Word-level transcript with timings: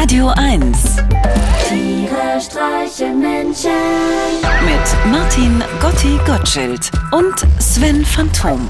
Radio 0.00 0.28
1 0.34 0.96
Tiere 1.68 2.40
streichen 2.40 3.20
Menschen. 3.20 3.70
mit 4.64 5.12
Martin 5.12 5.62
Gotti 5.78 6.18
Gottschild 6.24 6.90
und 7.12 7.34
Sven 7.60 8.02
Phantom. 8.06 8.66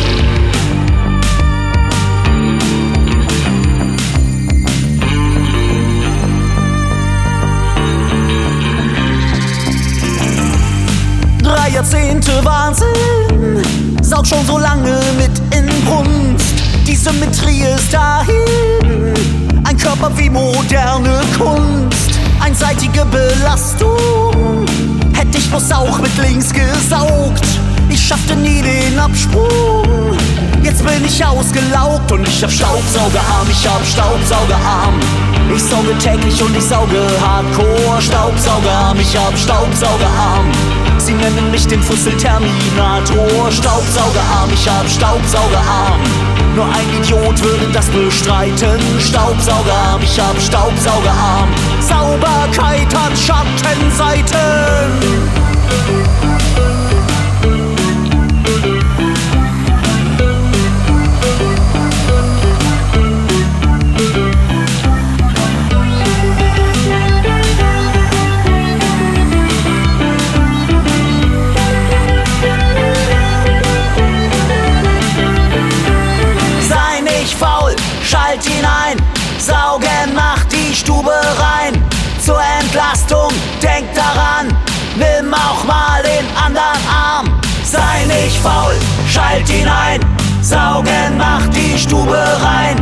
Jahrzehnte 12.13 12.45
Wahnsinn, 12.45 13.63
saug 14.03 14.27
schon 14.27 14.45
so 14.45 14.59
lange 14.59 14.99
mit 15.17 15.31
Inbrunst. 15.51 16.53
Die 16.85 16.95
Symmetrie 16.95 17.63
ist 17.75 17.91
dahin, 17.91 19.15
ein 19.63 19.75
Körper 19.75 20.11
wie 20.15 20.29
moderne 20.29 21.21
Kunst. 21.35 22.19
Einseitige 22.39 23.03
Belastung, 23.05 24.65
hätte 25.13 25.39
ich 25.39 25.49
bloß 25.49 25.71
auch 25.71 25.97
mit 25.99 26.15
links 26.19 26.53
gesaugt. 26.53 27.45
Ich 27.89 28.05
schaffte 28.05 28.35
nie 28.35 28.61
den 28.61 28.99
Absprung. 28.99 30.15
Jetzt 30.61 30.85
bin 30.85 31.03
ich 31.03 31.25
ausgelaugt 31.25 32.11
und 32.11 32.27
ich 32.27 32.43
hab 32.43 32.51
Staubsaugerarm, 32.51 33.47
ich 33.49 33.67
hab 33.67 33.83
Staubsaugerarm. 33.83 34.99
Ich 35.55 35.63
sauge 35.63 35.97
täglich 35.97 36.43
und 36.43 36.55
ich 36.55 36.63
sauge 36.63 37.07
hardcore. 37.25 37.99
Staubsaugerarm, 37.99 38.99
ich 38.99 39.17
hab 39.17 39.35
Staubsaugerarm. 39.35 40.51
Sie 41.05 41.13
nennen 41.13 41.51
mich 41.51 41.67
den 41.67 41.81
Fusselterminator. 41.81 43.51
Staubsaugerarm, 43.51 44.49
ich 44.53 44.69
hab 44.69 44.87
Staubsaugerarm. 44.87 45.99
Nur 46.55 46.63
ein 46.65 46.87
Idiot 46.97 47.43
würde 47.43 47.67
das 47.73 47.87
bestreiten. 47.87 48.79
Staubsaugerarm, 49.01 50.01
ich 50.01 50.17
hab 50.17 50.39
Staubsaugerarm. 50.39 51.49
Sauberkeit 51.81 52.87
hat 52.95 53.17
Schattenseiten. 53.17 55.12
Saugen 79.83 80.15
macht 80.15 80.51
die 80.51 80.73
Stube 80.73 81.11
rein. 81.11 81.83
Zur 82.19 82.39
Entlastung, 82.61 83.29
denk 83.61 83.93
daran. 83.93 84.47
Nimm 84.95 85.33
auch 85.33 85.63
mal 85.65 86.01
den 86.03 86.25
anderen 86.37 86.87
Arm. 86.87 87.41
Sei 87.63 88.05
nicht 88.05 88.37
faul, 88.37 88.75
schalt 89.09 89.49
ihn 89.49 89.67
ein. 89.67 89.99
Saugen 90.41 91.17
macht 91.17 91.53
die 91.55 91.77
Stube 91.77 92.17
rein. 92.41 92.77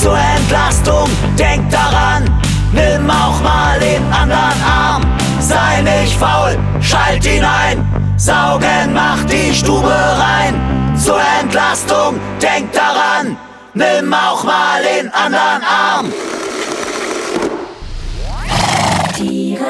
Zur 0.00 0.16
Entlastung, 0.18 1.08
denk 1.38 1.68
daran. 1.70 2.24
Nimm 2.72 3.10
auch 3.10 3.40
mal 3.42 3.78
den 3.78 4.02
anderen 4.12 4.62
Arm. 4.64 5.02
Sei 5.40 5.82
nicht 5.82 6.16
faul, 6.16 6.56
schalt 6.80 7.26
ihn 7.26 7.44
ein. 7.44 7.84
Saugen 8.16 8.94
macht 8.94 9.30
die 9.30 9.54
Stube 9.54 9.94
rein. 9.94 10.54
Zur 10.96 11.20
Entlastung, 11.40 12.18
denk 12.40 12.72
daran. 12.72 13.36
Nimm 13.74 14.14
auch 14.14 14.42
mal 14.44 14.82
den 14.82 15.12
anderen 15.12 15.62
Arm. 15.62 16.12